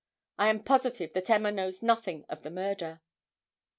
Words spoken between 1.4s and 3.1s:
knows nothing of the murder."